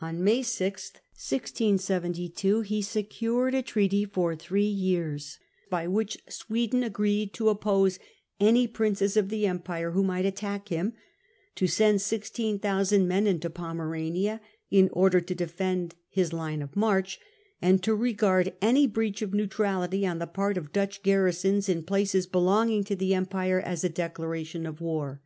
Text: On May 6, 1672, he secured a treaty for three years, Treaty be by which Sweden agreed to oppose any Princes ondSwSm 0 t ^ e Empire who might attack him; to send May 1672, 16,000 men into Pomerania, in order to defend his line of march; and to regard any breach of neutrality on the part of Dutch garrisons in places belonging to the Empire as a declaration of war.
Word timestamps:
On 0.00 0.22
May 0.22 0.44
6, 0.44 0.92
1672, 1.16 2.60
he 2.60 2.80
secured 2.82 3.52
a 3.52 3.62
treaty 3.62 4.04
for 4.04 4.36
three 4.36 4.62
years, 4.64 5.24
Treaty 5.32 5.40
be 5.66 5.70
by 5.70 5.88
which 5.88 6.18
Sweden 6.28 6.84
agreed 6.84 7.32
to 7.34 7.48
oppose 7.48 7.98
any 8.38 8.68
Princes 8.68 9.14
ondSwSm 9.14 9.28
0 9.28 9.28
t 9.28 9.36
^ 9.36 9.38
e 9.40 9.46
Empire 9.48 9.90
who 9.90 10.04
might 10.04 10.24
attack 10.24 10.68
him; 10.68 10.92
to 11.56 11.66
send 11.66 11.94
May 11.94 12.18
1672, 12.64 12.84
16,000 12.86 13.08
men 13.08 13.26
into 13.26 13.50
Pomerania, 13.50 14.40
in 14.70 14.88
order 14.92 15.20
to 15.20 15.34
defend 15.34 15.96
his 16.08 16.32
line 16.32 16.62
of 16.62 16.76
march; 16.76 17.18
and 17.60 17.82
to 17.82 17.92
regard 17.96 18.52
any 18.62 18.86
breach 18.86 19.20
of 19.20 19.34
neutrality 19.34 20.06
on 20.06 20.20
the 20.20 20.28
part 20.28 20.56
of 20.56 20.70
Dutch 20.72 21.02
garrisons 21.02 21.68
in 21.68 21.82
places 21.82 22.28
belonging 22.28 22.84
to 22.84 22.94
the 22.94 23.14
Empire 23.16 23.58
as 23.58 23.82
a 23.82 23.88
declaration 23.88 24.64
of 24.64 24.80
war. 24.80 25.20